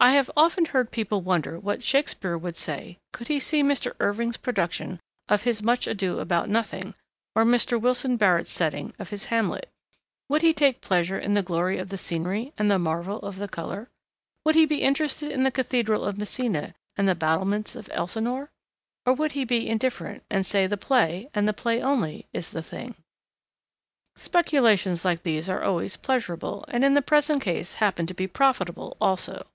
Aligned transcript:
I 0.00 0.10
have 0.10 0.28
often 0.36 0.64
heard 0.66 0.90
people 0.90 1.20
wonder 1.22 1.58
what 1.58 1.80
Shakespeare 1.80 2.36
would 2.36 2.56
say, 2.56 2.98
could 3.12 3.28
he 3.28 3.38
see 3.38 3.62
Mr. 3.62 3.94
Irving's 4.00 4.36
production 4.36 4.98
of 5.28 5.44
his 5.44 5.62
Much 5.62 5.86
Ado 5.86 6.18
About 6.18 6.48
Nothing, 6.48 6.94
or 7.36 7.44
Mr. 7.44 7.80
Wilson 7.80 8.16
Barrett's 8.16 8.50
setting 8.50 8.92
of 8.98 9.10
his 9.10 9.26
Hamlet. 9.26 9.68
Would 10.28 10.42
he 10.42 10.52
take 10.52 10.80
pleasure 10.80 11.16
in 11.16 11.34
the 11.34 11.44
glory 11.44 11.78
of 11.78 11.90
the 11.90 11.96
scenery 11.96 12.52
and 12.58 12.68
the 12.68 12.78
marvel 12.78 13.20
of 13.20 13.36
the 13.38 13.46
colour? 13.46 13.88
Would 14.44 14.56
he 14.56 14.66
be 14.66 14.82
interested 14.82 15.30
in 15.30 15.44
the 15.44 15.52
Cathedral 15.52 16.04
of 16.04 16.18
Messina, 16.18 16.74
and 16.96 17.08
the 17.08 17.14
battlements 17.14 17.76
of 17.76 17.88
Elsinore? 17.92 18.50
Or 19.06 19.14
would 19.14 19.32
he 19.32 19.44
be 19.44 19.68
indifferent, 19.68 20.24
and 20.28 20.44
say 20.44 20.66
the 20.66 20.76
play, 20.76 21.30
and 21.32 21.46
the 21.46 21.54
play 21.54 21.80
only, 21.80 22.26
is 22.32 22.50
the 22.50 22.64
thing? 22.64 22.96
Speculations 24.16 25.04
like 25.04 25.22
these 25.22 25.48
are 25.48 25.62
always 25.62 25.96
pleasurable, 25.96 26.64
and 26.66 26.84
in 26.84 26.94
the 26.94 27.00
present 27.00 27.40
case 27.42 27.74
happen 27.74 28.06
to 28.08 28.12
be 28.14 28.26
profitable 28.26 28.96
also. 29.00 29.46